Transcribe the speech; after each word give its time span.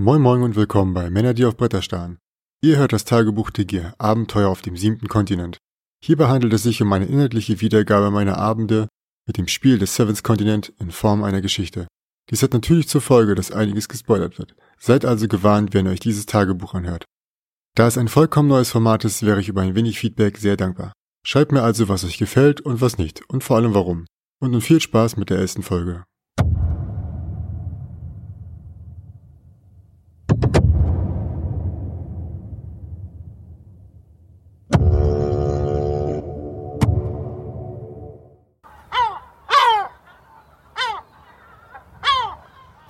Moin 0.00 0.22
Moin 0.22 0.42
und 0.42 0.54
willkommen 0.54 0.94
bei 0.94 1.10
Männer, 1.10 1.34
die 1.34 1.44
auf 1.44 1.56
Bretter 1.56 1.82
starren. 1.82 2.18
Ihr 2.62 2.76
hört 2.76 2.92
das 2.92 3.04
Tagebuch 3.04 3.50
Tegir, 3.50 3.94
Abenteuer 3.98 4.48
auf 4.48 4.62
dem 4.62 4.76
siebten 4.76 5.08
Kontinent. 5.08 5.58
Hierbei 6.00 6.28
handelt 6.28 6.52
es 6.52 6.62
sich 6.62 6.80
um 6.80 6.92
eine 6.92 7.06
inhaltliche 7.06 7.60
Wiedergabe 7.60 8.12
meiner 8.12 8.38
Abende 8.38 8.86
mit 9.26 9.38
dem 9.38 9.48
Spiel 9.48 9.76
des 9.76 9.96
Seventh 9.96 10.22
Continent 10.22 10.72
in 10.78 10.92
Form 10.92 11.24
einer 11.24 11.40
Geschichte. 11.40 11.88
Dies 12.30 12.44
hat 12.44 12.52
natürlich 12.52 12.86
zur 12.86 13.00
Folge, 13.00 13.34
dass 13.34 13.50
einiges 13.50 13.88
gespoilert 13.88 14.38
wird. 14.38 14.54
Seid 14.78 15.04
also 15.04 15.26
gewarnt, 15.26 15.74
wenn 15.74 15.86
ihr 15.86 15.90
euch 15.90 15.98
dieses 15.98 16.26
Tagebuch 16.26 16.74
anhört. 16.74 17.04
Da 17.74 17.88
es 17.88 17.98
ein 17.98 18.06
vollkommen 18.06 18.48
neues 18.48 18.70
Format 18.70 19.04
ist, 19.04 19.26
wäre 19.26 19.40
ich 19.40 19.48
über 19.48 19.62
ein 19.62 19.74
wenig 19.74 19.98
Feedback 19.98 20.38
sehr 20.38 20.56
dankbar. 20.56 20.92
Schreibt 21.26 21.50
mir 21.50 21.64
also, 21.64 21.88
was 21.88 22.04
euch 22.04 22.18
gefällt 22.18 22.60
und 22.60 22.80
was 22.80 22.98
nicht 22.98 23.28
und 23.28 23.42
vor 23.42 23.56
allem 23.56 23.74
warum. 23.74 24.06
Und 24.40 24.52
nun 24.52 24.60
viel 24.60 24.80
Spaß 24.80 25.16
mit 25.16 25.28
der 25.28 25.38
ersten 25.38 25.64
Folge. 25.64 26.04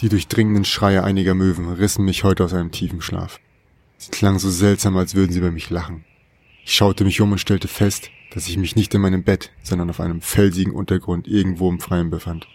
Die 0.01 0.09
durchdringenden 0.09 0.65
Schreie 0.65 1.03
einiger 1.03 1.35
Möwen 1.35 1.73
rissen 1.73 2.05
mich 2.05 2.23
heute 2.23 2.45
aus 2.45 2.55
einem 2.55 2.71
tiefen 2.71 3.01
Schlaf. 3.01 3.41
Sie 3.97 4.13
klangen 4.13 4.39
so 4.39 4.49
seltsam, 4.49 4.97
als 4.97 5.17
würden 5.17 5.33
sie 5.33 5.41
über 5.41 5.51
mich 5.51 5.71
lachen. 5.71 6.05
Ich 6.65 6.77
schaute 6.77 7.03
mich 7.03 7.21
um 7.21 7.33
und 7.33 7.39
stellte 7.39 7.67
fest, 7.67 8.11
dass 8.33 8.47
ich 8.47 8.57
mich 8.59 8.77
nicht 8.77 8.95
in 8.95 9.01
meinem 9.01 9.25
Bett, 9.25 9.51
sondern 9.65 9.91
auf 9.91 9.99
einem 9.99 10.21
felsigen 10.21 10.73
Untergrund 10.73 11.27
irgendwo 11.27 11.69
im 11.69 11.81
Freien 11.81 12.11
befand. 12.11 12.47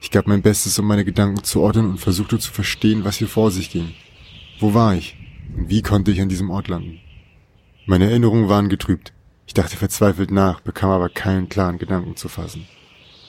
Ich 0.00 0.10
gab 0.10 0.26
mein 0.26 0.42
Bestes, 0.42 0.76
um 0.80 0.86
meine 0.86 1.04
Gedanken 1.04 1.44
zu 1.44 1.60
ordnen 1.60 1.90
und 1.90 1.98
versuchte 1.98 2.40
zu 2.40 2.50
verstehen, 2.50 3.04
was 3.04 3.18
hier 3.18 3.28
vor 3.28 3.52
sich 3.52 3.70
ging. 3.70 3.94
Wo 4.58 4.74
war 4.74 4.96
ich? 4.96 5.16
Und 5.56 5.70
wie 5.70 5.82
konnte 5.82 6.10
ich 6.10 6.20
an 6.20 6.28
diesem 6.28 6.50
Ort 6.50 6.66
landen? 6.66 6.98
Meine 7.86 8.10
Erinnerungen 8.10 8.48
waren 8.48 8.68
getrübt. 8.68 9.12
Ich 9.46 9.54
dachte 9.54 9.76
verzweifelt 9.76 10.32
nach, 10.32 10.60
bekam 10.60 10.90
aber 10.90 11.08
keinen 11.08 11.48
klaren 11.48 11.78
Gedanken 11.78 12.16
zu 12.16 12.28
fassen. 12.28 12.66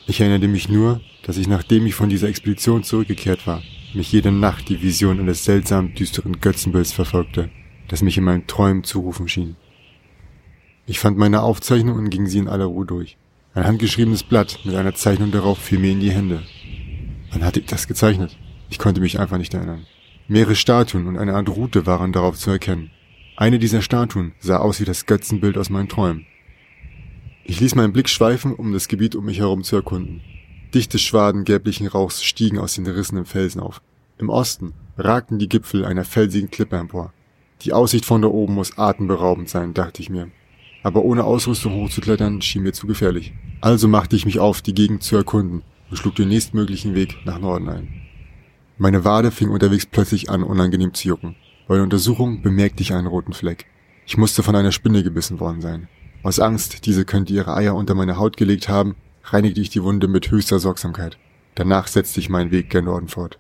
Ich 0.08 0.20
erinnerte 0.20 0.48
mich 0.48 0.68
nur, 0.68 1.02
dass 1.24 1.38
ich, 1.38 1.48
nachdem 1.48 1.86
ich 1.86 1.96
von 1.96 2.10
dieser 2.10 2.28
Expedition 2.28 2.84
zurückgekehrt 2.84 3.46
war, 3.46 3.62
mich 3.94 4.12
jede 4.12 4.32
Nacht 4.32 4.70
die 4.70 4.82
Vision 4.82 5.20
eines 5.20 5.46
seltsam 5.46 5.94
düsteren 5.94 6.40
Götzenbilds 6.40 6.92
verfolgte, 6.92 7.50
das 7.88 8.02
mich 8.02 8.18
in 8.18 8.24
meinen 8.24 8.48
Träumen 8.48 8.84
zu 8.84 9.02
rufen 9.02 9.28
schien. 9.28 9.56
Ich 10.88 11.00
fand 11.00 11.18
meine 11.18 11.42
Aufzeichnung 11.42 11.98
und 11.98 12.10
ging 12.10 12.26
sie 12.26 12.40
in 12.40 12.48
aller 12.48 12.66
Ruhe 12.66 12.86
durch. 12.86 13.18
Ein 13.54 13.66
handgeschriebenes 13.66 14.24
Blatt 14.24 14.60
mit 14.64 14.76
einer 14.76 14.96
Zeichnung 14.96 15.32
darauf 15.32 15.58
fiel 15.58 15.80
mir 15.80 15.92
in 15.92 16.00
die 16.00 16.12
Hände. 16.12 16.42
Wann 17.32 17.44
hatte 17.44 17.60
ich 17.60 17.66
das 17.68 17.88
gezeichnet? 17.88 18.38
Ich 18.70 18.80
konnte 18.80 19.02
mich 19.02 19.20
einfach 19.20 19.38
nicht 19.38 19.54
erinnern. 19.54 19.86
Mehrere 20.28 20.56
Statuen 20.56 21.08
und 21.08 21.18
eine 21.18 21.36
Art 21.36 21.50
Route 21.50 21.86
waren 21.86 22.14
darauf 22.14 22.38
zu 22.38 22.50
erkennen. 22.50 22.92
Eine 23.36 23.60
dieser 23.60 23.82
Statuen 23.82 24.34
sah 24.40 24.58
aus 24.58 24.80
wie 24.80 24.86
das 24.86 25.06
Götzenbild 25.06 25.58
aus 25.58 25.70
meinen 25.70 25.90
Träumen. 25.90 26.26
Ich 27.44 27.60
ließ 27.60 27.76
meinen 27.76 27.94
Blick 27.94 28.10
schweifen, 28.10 28.54
um 28.54 28.72
das 28.72 28.88
Gebiet 28.88 29.16
um 29.16 29.26
mich 29.26 29.40
herum 29.40 29.64
zu 29.64 29.76
erkunden. 29.76 30.22
Dichte 30.74 31.00
Schwaden 31.00 31.44
gelblichen 31.44 31.88
Rauchs 31.88 32.24
stiegen 32.24 32.60
aus 32.60 32.76
den 32.76 32.88
Rissen 32.88 33.18
im 33.18 33.26
Felsen 33.26 33.62
auf. 33.62 33.82
Im 34.18 34.30
Osten 34.30 34.74
ragten 34.98 35.40
die 35.40 35.50
Gipfel 35.50 35.84
einer 35.84 36.06
felsigen 36.06 36.52
Klippe 36.52 36.78
empor. 36.78 37.14
Die 37.64 37.74
Aussicht 37.74 38.06
von 38.06 38.22
da 38.22 38.28
oben 38.28 38.54
muss 38.54 38.78
atemberaubend 38.78 39.50
sein, 39.50 39.74
dachte 39.74 40.02
ich 40.02 40.10
mir. 40.10 40.30
Aber 40.84 41.04
ohne 41.04 41.24
Ausrüstung 41.24 41.74
hochzuklettern 41.74 42.42
schien 42.42 42.64
mir 42.64 42.74
zu 42.74 42.88
gefährlich. 42.88 43.34
Also 43.60 43.88
machte 43.88 44.16
ich 44.16 44.26
mich 44.26 44.40
auf, 44.40 44.62
die 44.62 44.74
Gegend 44.74 45.04
zu 45.04 45.16
erkunden 45.16 45.64
und 45.90 45.98
schlug 45.98 46.16
den 46.16 46.30
nächstmöglichen 46.30 46.96
Weg 46.96 47.18
nach 47.26 47.40
Norden 47.40 47.70
ein. 47.70 48.02
Meine 48.78 49.04
Wade 49.04 49.30
fing 49.30 49.50
unterwegs 49.50 49.86
plötzlich 49.86 50.30
an, 50.30 50.42
unangenehm 50.42 50.94
zu 50.94 51.08
jucken. 51.08 51.36
Bei 51.68 51.76
der 51.76 51.84
Untersuchung 51.84 52.42
bemerkte 52.42 52.82
ich 52.82 52.94
einen 52.94 53.08
roten 53.08 53.34
Fleck. 53.34 53.66
Ich 54.08 54.18
musste 54.18 54.42
von 54.42 54.56
einer 54.56 54.72
Spinne 54.72 55.04
gebissen 55.04 55.40
worden 55.40 55.62
sein. 55.62 55.88
Aus 56.24 56.40
Angst, 56.40 56.86
diese 56.86 57.04
könnte 57.04 57.34
ihre 57.34 57.56
Eier 57.56 57.74
unter 57.74 57.96
meine 57.96 58.18
Haut 58.18 58.38
gelegt 58.38 58.70
haben, 58.70 58.96
reinigte 59.24 59.60
ich 59.60 59.72
die 59.72 59.84
Wunde 59.84 60.08
mit 60.08 60.30
höchster 60.30 60.60
Sorgsamkeit. 60.60 61.18
Danach 61.56 61.88
setzte 61.88 62.20
ich 62.20 62.30
meinen 62.30 62.52
Weg 62.52 62.70
gen 62.70 62.86
Norden 62.86 63.08
fort. 63.08 63.40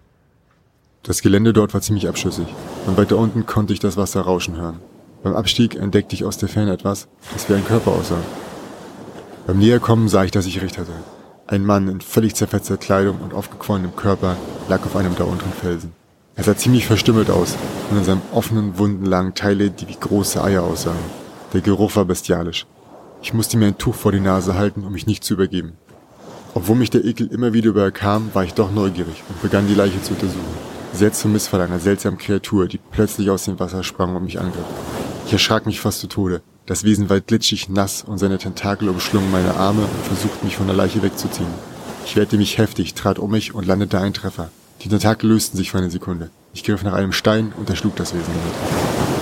Das 1.03 1.22
Gelände 1.22 1.53
dort 1.53 1.74
war 1.74 1.81
ziemlich 1.81 2.08
abschüssig, 2.08 2.47
und 2.88 2.97
weiter 2.97 3.18
unten 3.18 3.46
konnte 3.46 3.74
ich 3.74 3.80
das 3.80 3.97
Wasser 3.97 4.22
rauschen 4.22 4.58
hören. 4.58 4.80
Beim 5.22 5.36
Abstieg 5.36 5.75
entdeckte 5.75 6.16
ich 6.16 6.25
aus 6.25 6.38
der 6.38 6.50
Ferne 6.50 6.74
etwas, 6.74 7.08
das 7.34 7.47
wie 7.47 7.53
ein 7.53 7.66
Körper 7.66 7.91
aussah. 7.91 8.22
Beim 9.46 9.59
Näherkommen 9.59 10.09
sah 10.09 10.24
ich, 10.24 10.31
dass 10.31 10.47
ich 10.47 10.62
recht 10.62 10.80
hatte. 10.80 10.91
Ein 11.46 11.66
Mann 11.66 11.88
in 11.88 12.02
völlig 12.02 12.34
zerfetzter 12.34 12.78
Kleidung 12.78 13.20
und 13.22 13.34
aufgequollenem 13.34 13.96
Körper 13.96 14.38
lag 14.70 14.84
auf 14.86 14.96
einem 14.96 15.16
der 15.16 15.28
unteren 15.28 15.53
Felsen. 15.53 15.91
Er 16.36 16.44
sah 16.44 16.58
ziemlich 16.58 16.88
verstümmelt 16.88 17.30
aus, 17.30 17.56
und 17.91 17.97
in 17.97 18.03
seinem 18.03 18.22
offenen 18.31 18.80
Wunden 18.80 19.06
lagen 19.06 19.36
Teile, 19.36 19.70
die 19.70 19.88
wie 19.88 19.97
große 20.00 20.44
Eier 20.44 20.64
aussahen. 20.64 21.22
Der 21.53 21.62
Geruch 21.62 21.95
war 21.97 22.06
bestialisch. 22.06 22.66
Ich 23.22 23.34
musste 23.34 23.57
mir 23.57 23.67
ein 23.67 23.78
Tuch 23.78 23.95
vor 23.95 24.12
die 24.12 24.22
Nase 24.22 24.56
halten, 24.56 24.85
um 24.85 24.94
mich 24.94 25.06
nicht 25.06 25.23
zu 25.23 25.34
übergeben. 25.34 25.73
Obwohl 26.53 26.78
mich 26.78 26.89
der 26.89 27.03
Ekel 27.03 27.28
immer 27.28 27.53
wieder 27.53 27.69
überkam, 27.69 28.29
war 28.34 28.44
ich 28.44 28.53
doch 28.53 28.72
neugierig 28.72 29.23
und 29.28 29.41
begann 29.41 29.67
die 29.67 29.73
Leiche 29.73 30.01
zu 30.01 30.13
untersuchen. 30.13 30.72
Sehr 30.94 31.13
zum 31.13 31.34
Missfall 31.34 31.61
einer 31.61 31.79
seltsamen 31.79 32.17
Kreatur, 32.17 32.67
die 32.67 32.79
plötzlich 32.91 33.29
aus 33.29 33.45
dem 33.45 33.59
Wasser 33.59 33.84
sprang 33.84 34.16
und 34.16 34.23
mich 34.23 34.40
angriff. 34.40 34.66
Ich 35.25 35.34
erschrak 35.34 35.66
mich 35.66 35.81
fast 35.81 36.00
zu 36.00 36.07
Tode. 36.07 36.41
Das 36.66 36.84
Wesen 36.84 37.09
war 37.09 37.19
glitschig, 37.19 37.69
nass 37.69 38.03
und 38.03 38.17
seine 38.17 38.38
Tentakel 38.38 38.88
umschlungen 38.90 39.31
meine 39.31 39.56
Arme 39.56 39.81
und 39.81 40.06
versuchten 40.06 40.45
mich 40.45 40.56
von 40.56 40.67
der 40.67 40.75
Leiche 40.75 41.03
wegzuziehen. 41.03 41.47
Ich 42.06 42.16
wehrte 42.16 42.38
mich 42.38 42.57
heftig, 42.57 42.94
trat 42.94 43.19
um 43.19 43.31
mich 43.31 43.53
und 43.53 43.66
landete 43.66 44.00
ein 44.00 44.13
Treffer. 44.13 44.50
Die 44.81 44.90
Tentakel 44.90 45.29
lösten 45.29 45.57
sich 45.57 45.72
für 45.72 45.78
eine 45.78 45.91
Sekunde. 45.91 46.29
Ich 46.53 46.63
griff 46.63 46.84
nach 46.84 46.94
einem 46.94 47.13
Stein 47.13 47.53
und 47.57 47.69
erschlug 47.69 47.95
das 47.95 48.13
Wesen 48.13 48.28
damit. 48.28 49.21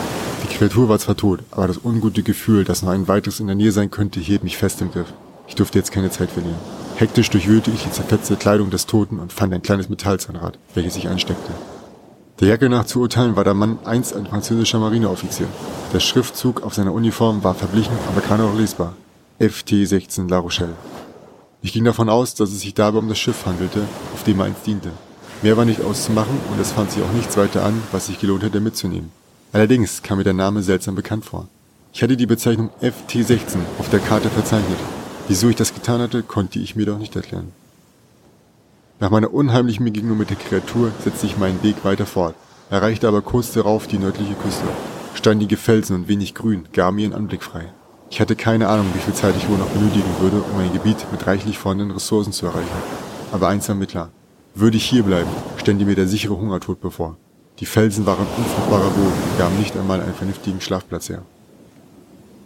Kreatur 0.59 0.90
war 0.90 1.00
zwar 1.00 1.16
tot, 1.16 1.40
aber 1.52 1.68
das 1.68 1.80
ungute 1.86 2.22
Gefühl, 2.22 2.66
dass 2.66 2.81
noch 2.81 2.90
ein 2.90 3.08
weiteres 3.08 3.40
in 3.40 3.47
der 3.47 3.56
Nähe 3.56 3.72
sein 3.72 3.92
könnte, 3.92 4.20
hielt 4.20 4.44
mich 4.44 4.58
fest 4.58 4.81
im 4.81 4.92
Griff. 4.92 5.14
Ich 5.47 5.56
durfte 5.56 5.80
jetzt 5.80 5.94
keine 5.94 6.12
Zeit 6.12 6.30
verlieren. 6.30 6.58
Hektisch 6.97 7.30
durchwühlte 7.30 7.72
ich 7.72 7.84
die 7.84 7.92
zerfetzte 7.92 8.36
Kleidung 8.36 8.69
des 8.69 8.86
Toten 8.86 9.19
und 9.19 9.31
fand 9.31 9.53
ein 9.53 9.62
kleines 9.62 9.88
Metallzahnrad, 9.88 10.59
welches 10.74 10.98
ich 10.98 11.08
einsteckte. 11.08 11.53
Der 12.42 12.50
Jacke 12.50 12.68
nach 12.68 12.84
zu 12.84 13.00
urteilen 13.00 13.38
war 13.38 13.46
der 13.46 13.53
Mann 13.53 13.80
einst 13.86 14.14
ein 14.14 14.25
französischer 14.25 14.80
Marineoffizier. 14.80 15.48
Der 15.94 16.02
Schriftzug 16.02 16.62
auf 16.64 16.74
seiner 16.74 16.92
Uniform 16.92 17.42
war 17.42 17.56
verblichen, 17.56 17.96
aber 18.09 18.19
kann 18.19 18.42
auch 18.42 18.53
lesbar. 18.53 18.98
FT-16 19.40 20.30
La 20.30 20.40
Rochelle. 20.40 20.75
Ich 21.62 21.72
ging 21.72 21.86
davon 21.86 22.09
aus, 22.09 22.36
dass 22.36 22.50
es 22.50 22.59
sich 22.59 22.74
dabei 22.74 23.00
um 23.00 23.08
das 23.08 23.18
Schiff 23.18 23.46
handelte, 23.46 23.80
auf 24.14 24.25
dem 24.25 24.42
er 24.42 24.48
einst 24.48 24.68
diente. 24.68 24.92
Mehr 25.42 25.56
war 25.56 25.64
nicht 25.64 25.81
auszumachen 25.81 26.38
und 26.52 26.59
es 26.59 26.74
fand 26.74 26.92
sich 26.92 27.02
auch 27.02 27.14
nichts 27.14 27.38
weiter 27.38 27.64
an, 27.64 27.81
was 27.94 28.08
sich 28.08 28.19
gelohnt 28.19 28.44
hätte 28.44 28.59
mitzunehmen. 28.59 29.18
Allerdings 29.52 30.04
kam 30.04 30.20
mir 30.20 30.24
der 30.24 30.34
Name 30.34 30.62
seltsam 30.62 30.96
bekannt 30.96 31.26
vor. 31.26 31.48
Ich 31.92 32.04
hatte 32.04 32.16
die 32.16 32.28
Bezeichnung 32.28 32.70
FT-16 32.82 33.58
auf 33.80 33.90
der 33.90 34.00
Karte 34.00 34.30
verzeichnet 34.30 34.78
Wieso 35.28 35.48
ich 35.48 35.56
das 35.56 35.76
getan 35.76 36.02
hatte, 36.02 36.24
konnte 36.24 36.58
ich 36.58 36.76
mir 36.76 36.88
doch 36.88 36.98
nicht 36.98 37.16
erklären. 37.16 37.52
Nach 39.00 39.12
meiner 39.12 39.32
unheimlichen 39.32 39.86
Begegnung 39.86 40.18
mit 40.18 40.32
der 40.32 40.38
Kreatur 40.38 40.92
setzte 41.04 41.28
ich 41.28 41.38
meinen 41.38 41.62
Weg 41.62 41.86
weiter 41.86 42.08
fort, 42.08 42.36
erreichte 42.72 43.08
aber 43.08 43.22
kurz 43.22 43.54
darauf 43.54 43.86
die 43.86 44.00
nördliche 44.00 44.34
Küste. 44.34 44.66
Steinige 45.14 45.56
Felsen 45.56 45.96
und 45.96 46.08
wenig 46.08 46.34
Grün 46.34 46.68
gaben 46.74 46.96
mir 46.96 47.06
einen 47.06 47.14
Anblick 47.14 47.44
frei. 47.44 47.72
Ich 48.10 48.20
hatte 48.20 48.36
keine 48.36 48.70
Ahnung, 48.70 48.88
wie 48.96 49.00
viel 49.00 49.14
Zeit 49.14 49.36
ich 49.38 49.48
wohl 49.48 49.60
noch 49.60 49.70
benötigen 49.70 50.10
würde, 50.20 50.42
um 50.42 50.60
ein 50.60 50.74
Gebiet 50.74 51.06
mit 51.12 51.28
reichlich 51.28 51.60
vorhandenen 51.60 51.94
Ressourcen 51.94 52.34
zu 52.34 52.48
erreichen. 52.48 52.68
Aber 53.31 53.50
eins 53.50 53.70
war 53.70 53.76
mir 53.76 53.86
klar. 53.86 54.10
Würde 54.56 54.78
ich 54.78 54.86
hier 54.86 55.04
bleiben, 55.04 55.30
stände 55.57 55.86
mir 55.86 55.95
der 55.95 56.07
sichere 56.07 56.38
Hungertod 56.38 56.81
bevor. 56.81 57.18
Die 57.59 57.65
Felsen 57.65 58.06
waren 58.06 58.25
unfruchtbarer 58.38 58.89
Boden 58.89 59.07
und 59.31 59.38
gaben 59.38 59.59
nicht 59.59 59.75
einmal 59.75 60.00
einen 60.00 60.13
vernünftigen 60.13 60.61
Schlafplatz 60.61 61.09
her. 61.09 61.23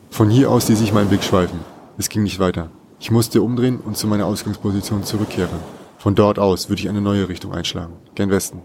Von 0.10 0.32
hier 0.32 0.50
aus 0.50 0.70
ließ 0.70 0.82
ich 0.82 0.92
meinen 0.92 1.10
Blick 1.10 1.24
schweifen. 1.24 1.60
Es 2.00 2.10
ging 2.10 2.24
nicht 2.24 2.40
weiter. 2.40 2.70
Ich 3.00 3.12
musste 3.12 3.44
umdrehen 3.44 3.80
und 3.80 3.96
zu 3.96 4.08
meiner 4.08 4.26
Ausgangsposition 4.26 5.04
zurückkehren. 5.04 5.60
Von 6.00 6.16
dort 6.16 6.40
aus 6.40 6.68
würde 6.70 6.82
ich 6.82 6.90
eine 6.90 7.02
neue 7.02 7.30
Richtung 7.30 7.54
einschlagen, 7.54 7.94
gen 8.16 8.32
Westen. 8.32 8.62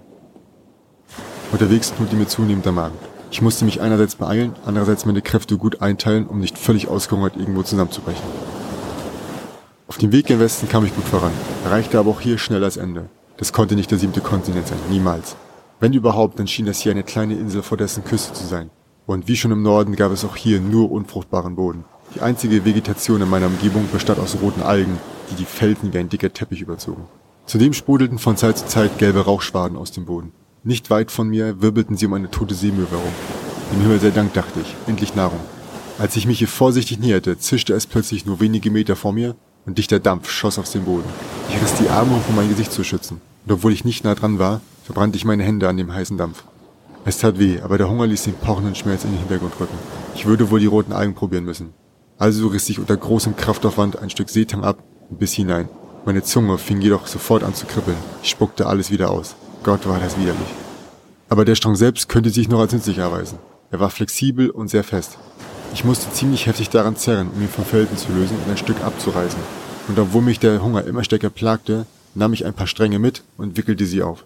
Unterwegs 1.52 1.92
knurrte 1.94 2.16
mir 2.16 2.28
zunehmend 2.28 2.64
der 2.64 2.72
Magen. 2.72 2.96
Ich 3.30 3.42
musste 3.42 3.66
mich 3.66 3.82
einerseits 3.82 4.14
beeilen, 4.14 4.54
andererseits 4.64 5.04
meine 5.04 5.20
Kräfte 5.20 5.58
gut 5.58 5.82
einteilen, 5.82 6.26
um 6.26 6.40
nicht 6.40 6.56
völlig 6.56 6.88
ausgehungert 6.88 7.36
irgendwo 7.36 7.62
zusammenzubrechen. 7.62 8.24
Auf 9.86 9.98
dem 9.98 10.12
Weg 10.12 10.26
gen 10.26 10.40
Westen 10.40 10.68
kam 10.68 10.86
ich 10.86 10.94
gut 10.94 11.04
voran, 11.04 11.32
erreichte 11.64 11.98
aber 11.98 12.10
auch 12.10 12.22
hier 12.22 12.38
schnell 12.38 12.60
das 12.60 12.78
Ende. 12.78 13.10
Das 13.36 13.52
konnte 13.52 13.74
nicht 13.74 13.90
der 13.90 13.98
siebte 13.98 14.20
Kontinent 14.20 14.66
sein, 14.66 14.78
niemals. 14.88 15.36
Wenn 15.80 15.92
überhaupt, 15.92 16.38
dann 16.38 16.48
schien 16.48 16.66
das 16.66 16.80
hier 16.80 16.90
eine 16.90 17.04
kleine 17.04 17.34
Insel 17.34 17.62
vor 17.62 17.78
dessen 17.78 18.04
Küste 18.04 18.32
zu 18.32 18.44
sein. 18.44 18.70
Und 19.06 19.28
wie 19.28 19.36
schon 19.36 19.52
im 19.52 19.62
Norden 19.62 19.94
gab 19.94 20.10
es 20.10 20.24
auch 20.24 20.34
hier 20.34 20.60
nur 20.60 20.90
unfruchtbaren 20.90 21.54
Boden. 21.54 21.84
Die 22.14 22.20
einzige 22.20 22.64
Vegetation 22.64 23.22
in 23.22 23.30
meiner 23.30 23.46
Umgebung 23.46 23.88
bestand 23.92 24.18
aus 24.18 24.36
roten 24.42 24.62
Algen, 24.62 24.98
die 25.30 25.36
die 25.36 25.44
Felsen 25.44 25.92
wie 25.92 25.98
ein 25.98 26.08
dicker 26.08 26.32
Teppich 26.32 26.60
überzogen. 26.62 27.04
Zudem 27.46 27.72
sprudelten 27.72 28.18
von 28.18 28.36
Zeit 28.36 28.58
zu 28.58 28.66
Zeit 28.66 28.98
gelbe 28.98 29.20
Rauchschwaden 29.20 29.78
aus 29.78 29.92
dem 29.92 30.04
Boden. 30.04 30.32
Nicht 30.64 30.90
weit 30.90 31.12
von 31.12 31.28
mir 31.28 31.62
wirbelten 31.62 31.96
sie 31.96 32.06
um 32.06 32.14
eine 32.14 32.30
tote 32.30 32.54
Seemöwe 32.54 32.90
herum. 32.90 33.12
Dem 33.72 33.82
Himmel 33.82 34.00
sei 34.00 34.10
Dank, 34.10 34.34
dachte 34.34 34.60
ich, 34.60 34.74
endlich 34.88 35.14
Nahrung. 35.14 35.40
Als 35.98 36.16
ich 36.16 36.26
mich 36.26 36.38
hier 36.40 36.48
vorsichtig 36.48 36.98
näherte, 36.98 37.38
zischte 37.38 37.72
es 37.74 37.86
plötzlich 37.86 38.26
nur 38.26 38.40
wenige 38.40 38.70
Meter 38.70 38.96
vor 38.96 39.12
mir 39.12 39.36
und 39.64 39.78
dichter 39.78 40.00
Dampf 40.00 40.28
schoss 40.30 40.58
aus 40.58 40.72
dem 40.72 40.84
Boden. 40.84 41.08
Ich 41.48 41.62
riss 41.62 41.74
die 41.74 41.88
Arme, 41.88 42.20
um 42.28 42.36
mein 42.36 42.48
Gesicht 42.48 42.72
zu 42.72 42.82
schützen. 42.82 43.20
Und 43.46 43.52
obwohl 43.52 43.72
ich 43.72 43.84
nicht 43.84 44.04
nah 44.04 44.14
dran 44.14 44.38
war, 44.38 44.60
verbrannte 44.88 45.18
ich 45.18 45.26
meine 45.26 45.42
Hände 45.42 45.68
an 45.68 45.76
dem 45.76 45.92
heißen 45.92 46.16
Dampf. 46.16 46.44
Es 47.04 47.18
tat 47.18 47.38
weh, 47.38 47.60
aber 47.60 47.76
der 47.76 47.90
Hunger 47.90 48.06
ließ 48.06 48.22
den 48.22 48.32
pochenden 48.32 48.74
Schmerz 48.74 49.04
in 49.04 49.10
den 49.10 49.18
Hintergrund 49.18 49.52
rücken. 49.60 49.76
Ich 50.14 50.24
würde 50.24 50.50
wohl 50.50 50.60
die 50.60 50.66
roten 50.66 50.94
Algen 50.94 51.14
probieren 51.14 51.44
müssen. 51.44 51.74
Also 52.16 52.48
riss 52.48 52.70
ich 52.70 52.78
unter 52.78 52.96
großem 52.96 53.36
Kraftaufwand 53.36 53.98
ein 53.98 54.08
Stück 54.08 54.30
Seetang 54.30 54.64
ab 54.64 54.82
und 55.10 55.18
biss 55.18 55.34
hinein. 55.34 55.68
Meine 56.06 56.22
Zunge 56.22 56.56
fing 56.56 56.80
jedoch 56.80 57.06
sofort 57.06 57.44
an 57.44 57.52
zu 57.52 57.66
kribbeln. 57.66 57.98
Ich 58.22 58.30
spuckte 58.30 58.66
alles 58.66 58.90
wieder 58.90 59.10
aus. 59.10 59.36
Gott 59.62 59.86
war 59.86 60.00
das 60.00 60.18
widerlich. 60.18 60.48
Aber 61.28 61.44
der 61.44 61.54
Strang 61.54 61.76
selbst 61.76 62.08
könnte 62.08 62.30
sich 62.30 62.48
noch 62.48 62.60
als 62.60 62.72
nützlich 62.72 62.96
erweisen. 62.96 63.38
Er 63.70 63.80
war 63.80 63.90
flexibel 63.90 64.48
und 64.48 64.68
sehr 64.68 64.84
fest. 64.84 65.18
Ich 65.74 65.84
musste 65.84 66.10
ziemlich 66.14 66.46
heftig 66.46 66.70
daran 66.70 66.96
zerren, 66.96 67.28
um 67.36 67.42
ihn 67.42 67.48
vom 67.50 67.66
Felsen 67.66 67.98
zu 67.98 68.10
lösen 68.10 68.38
und 68.42 68.50
ein 68.50 68.56
Stück 68.56 68.82
abzureißen. 68.82 69.40
Und 69.88 69.98
obwohl 69.98 70.22
mich 70.22 70.40
der 70.40 70.62
Hunger 70.62 70.84
immer 70.84 71.04
stärker 71.04 71.28
plagte, 71.28 71.84
nahm 72.14 72.32
ich 72.32 72.46
ein 72.46 72.54
paar 72.54 72.66
Stränge 72.66 72.98
mit 72.98 73.22
und 73.36 73.58
wickelte 73.58 73.84
sie 73.84 74.02
auf. 74.02 74.24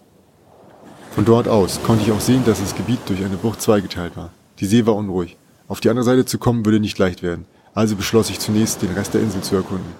Von 1.15 1.25
dort 1.25 1.47
aus 1.47 1.79
konnte 1.83 2.03
ich 2.03 2.11
auch 2.11 2.19
sehen, 2.19 2.43
dass 2.45 2.59
das 2.59 2.75
Gebiet 2.75 2.99
durch 3.05 3.23
eine 3.23 3.37
Bucht 3.37 3.61
zweigeteilt 3.61 4.17
war. 4.17 4.31
Die 4.59 4.65
See 4.65 4.85
war 4.85 4.95
unruhig. 4.95 5.37
Auf 5.67 5.79
die 5.79 5.89
andere 5.89 6.03
Seite 6.03 6.25
zu 6.25 6.39
kommen 6.39 6.65
würde 6.65 6.79
nicht 6.79 6.97
leicht 6.97 7.21
werden, 7.21 7.45
also 7.75 7.95
beschloss 7.95 8.29
ich 8.29 8.39
zunächst, 8.39 8.81
den 8.81 8.91
Rest 8.91 9.13
der 9.13 9.21
Insel 9.21 9.41
zu 9.41 9.55
erkunden. 9.55 9.93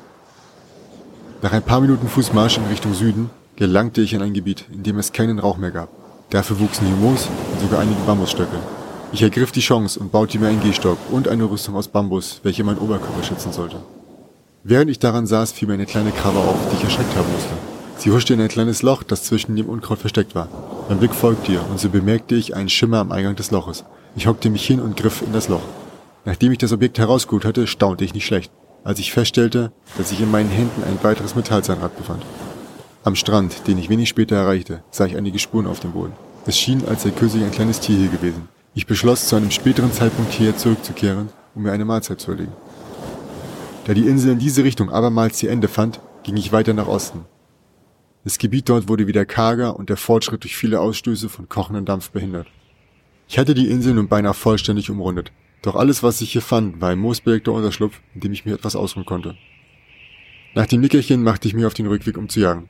Nach 1.44 1.52
ein 1.52 1.62
paar 1.62 1.82
Minuten 1.82 2.08
Fußmarsch 2.08 2.58
in 2.58 2.66
Richtung 2.66 2.94
Süden 2.94 3.30
gelangte 3.56 4.02
ich 4.02 4.14
in 4.14 4.22
ein 4.22 4.34
Gebiet, 4.34 4.66
in 4.72 4.82
dem 4.82 4.98
es 4.98 5.12
keinen 5.12 5.40
Rauch 5.40 5.58
mehr 5.58 5.72
gab. 5.72 5.90
Dafür 6.32 6.60
wuchsen 6.60 6.88
hier 6.88 6.96
Moos 6.96 7.28
und 7.52 7.62
sogar 7.62 7.80
einige 7.80 8.02
Bambusstöcke. 8.08 8.58
Ich 9.12 9.22
ergriff 9.22 9.52
die 9.52 9.60
Chance 9.60 10.00
und 10.00 10.12
baute 10.12 10.40
mir 10.40 10.48
einen 10.48 10.64
Gehstock 10.64 10.98
und 11.12 11.28
eine 11.28 11.44
Rüstung 11.44 11.76
aus 11.76 11.88
Bambus, 11.88 12.40
welche 12.42 12.64
meinen 12.64 12.80
Oberkörper 12.80 13.24
schützen 13.24 13.54
sollte. 13.54 13.76
Während 14.64 14.90
ich 14.90 14.98
daran 14.98 15.28
saß, 15.28 15.52
fiel 15.52 15.68
mir 15.68 15.76
eine 15.76 15.86
kleine 15.86 16.12
Krabbe 16.12 16.40
auf, 16.40 16.58
die 16.72 16.78
ich 16.78 16.84
erschreckt 16.84 17.16
haben 17.16 17.32
musste. 17.32 17.54
Sie 17.98 18.10
huschte 18.10 18.34
in 18.34 18.42
ein 18.42 18.48
kleines 18.48 18.82
Loch, 18.82 19.04
das 19.04 19.24
zwischen 19.24 19.56
dem 19.56 19.70
Unkraut 19.70 20.00
versteckt 20.00 20.34
war. 20.34 20.48
Mein 20.94 21.00
Blick 21.00 21.16
folgte 21.16 21.54
ihr, 21.54 21.70
und 21.72 21.80
so 21.80 21.90
bemerkte 21.90 22.36
ich 22.36 22.56
einen 22.56 22.70
Schimmer 22.70 23.00
am 23.00 23.12
Eingang 23.12 23.36
des 23.36 23.50
Loches. 23.50 23.84
Ich 24.16 24.28
hockte 24.28 24.52
mich 24.52 24.64
hin 24.64 24.80
und 24.80 24.96
griff 24.96 25.24
in 25.24 25.34
das 25.34 25.48
Loch. 25.50 25.64
Nachdem 26.24 26.52
ich 26.52 26.60
das 26.60 26.72
Objekt 26.72 27.00
herausgeholt 27.00 27.46
hatte, 27.46 27.66
staunte 27.66 28.06
ich 28.06 28.14
nicht 28.14 28.28
schlecht, 28.28 28.52
als 28.84 29.00
ich 29.00 29.12
feststellte, 29.12 29.72
dass 29.98 30.10
sich 30.10 30.22
in 30.22 30.30
meinen 30.30 30.52
Händen 30.52 30.84
ein 30.84 31.00
weiteres 31.02 31.36
Metallzahnrad 31.36 31.98
befand. 31.98 32.24
Am 33.04 33.16
Strand, 33.16 33.68
den 33.68 33.80
ich 33.80 33.90
wenig 33.90 34.08
später 34.08 34.36
erreichte, 34.36 34.84
sah 34.92 35.08
ich 35.08 35.18
einige 35.18 35.40
Spuren 35.40 35.66
auf 35.66 35.80
dem 35.80 35.94
Boden. 35.94 36.14
Es 36.46 36.60
schien, 36.60 36.84
als 36.88 37.02
sei 37.02 37.10
kürzlich 37.10 37.44
ein 37.44 37.50
kleines 37.50 37.80
Tier 37.80 37.98
hier 37.98 38.10
gewesen. 38.10 38.48
Ich 38.76 38.86
beschloss, 38.86 39.28
zu 39.28 39.36
einem 39.36 39.50
späteren 39.50 39.92
Zeitpunkt 39.92 40.32
hierher 40.32 40.58
zurückzukehren, 40.58 41.30
um 41.56 41.64
mir 41.64 41.72
eine 41.72 41.86
Mahlzeit 41.86 42.22
zu 42.22 42.30
erlegen. 42.30 42.54
Da 43.86 43.96
die 43.96 44.06
Insel 44.06 44.34
in 44.34 44.38
diese 44.38 44.64
Richtung 44.64 44.92
abermals 44.92 45.42
ihr 45.42 45.50
Ende 45.50 45.70
fand, 45.70 46.00
ging 46.22 46.38
ich 46.38 46.52
weiter 46.52 46.76
nach 46.76 46.88
Osten. 46.88 47.26
Das 48.24 48.38
Gebiet 48.38 48.70
dort 48.70 48.88
wurde 48.88 49.08
wieder 49.08 49.26
karger 49.26 49.76
und 49.78 49.90
der 49.90 49.98
Fortschritt 49.98 50.44
durch 50.44 50.56
viele 50.56 50.80
Ausstöße 50.80 51.30
von 51.30 51.50
kochendem 51.50 51.86
Dampf 51.86 52.12
behindert. 52.12 52.48
Ich 53.28 53.38
hatte 53.38 53.54
die 53.54 53.70
Insel 53.70 53.94
nun 53.94 54.08
beinahe 54.08 54.34
vollständig 54.34 54.90
umrundet, 54.90 55.32
doch 55.64 55.76
alles, 55.76 56.04
was 56.04 56.20
ich 56.20 56.34
hier 56.34 56.42
fand, 56.42 56.82
war 56.82 56.90
ein 56.90 57.00
moosbelegter 57.00 57.54
Unterschlupf, 57.54 58.02
in 58.14 58.20
dem 58.20 58.34
ich 58.34 58.46
mir 58.46 58.54
etwas 58.54 58.76
ausruhen 58.76 59.06
konnte. 59.06 59.36
Nach 60.56 60.68
dem 60.68 60.82
Nickerchen 60.82 61.24
machte 61.24 61.48
ich 61.48 61.54
mich 61.54 61.66
auf 61.66 61.74
den 61.74 61.88
Rückweg, 61.88 62.18
um 62.18 62.28
zu 62.28 62.42
jagen. 62.42 62.70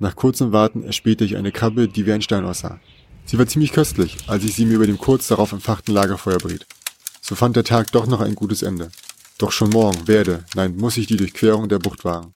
Nach 0.00 0.16
kurzem 0.16 0.52
Warten 0.52 0.82
erspähte 0.82 1.24
ich 1.24 1.36
eine 1.36 1.52
Krabbe, 1.52 1.86
die 1.86 2.04
wie 2.04 2.12
ein 2.12 2.20
Stein 2.20 2.44
aussah. 2.44 2.80
Sie 3.24 3.38
war 3.38 3.46
ziemlich 3.46 3.72
köstlich, 3.72 4.16
als 4.26 4.42
ich 4.42 4.54
sie 4.54 4.66
mir 4.66 4.74
über 4.74 4.88
dem 4.88 4.98
kurz 4.98 5.28
darauf 5.28 5.52
entfachten 5.52 5.94
Lagerfeuer 5.94 6.38
briet. 6.38 6.66
So 7.20 7.36
fand 7.36 7.54
der 7.54 7.64
Tag 7.64 7.92
doch 7.92 8.08
noch 8.08 8.20
ein 8.20 8.34
gutes 8.34 8.62
Ende. 8.62 8.90
Doch 9.38 9.52
schon 9.52 9.70
morgen 9.70 10.08
werde, 10.08 10.44
nein, 10.56 10.76
muss 10.76 10.96
ich 10.96 11.06
die 11.06 11.16
Durchquerung 11.16 11.68
der 11.68 11.78
Bucht 11.78 12.04
wagen. 12.04 12.34